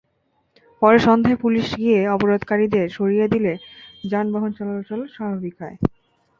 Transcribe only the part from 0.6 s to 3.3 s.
পরে সন্ধ্যায় পুলিশ গিয়ে অবরোধকারীদের সরিয়ে